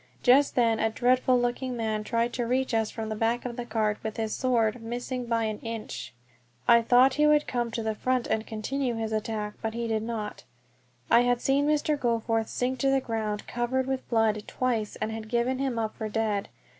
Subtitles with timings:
[0.23, 3.65] Just then a dreadful looking man tried to reach us from the back of the
[3.67, 6.11] cart with his sword, missing by an inch.
[6.67, 10.01] I thought he would come to the front and continue his attack, but he did
[10.01, 10.43] not.
[11.11, 11.99] I had seen Mr.
[11.99, 16.09] Goforth sink to the ground covered with blood twice, and had given him up for
[16.09, 16.49] dead.